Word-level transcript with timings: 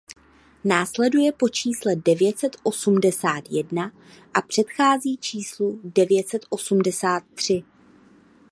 Následuje 0.63 1.31
po 1.31 1.49
čísle 1.49 1.95
devět 1.95 2.39
set 2.39 2.57
osmdesát 2.63 3.43
jedna 3.49 3.91
a 4.33 4.41
předchází 4.41 5.17
číslu 5.17 5.79
devět 5.83 6.27
set 6.27 6.41
osmdesát 6.49 7.23
tři. 7.35 7.63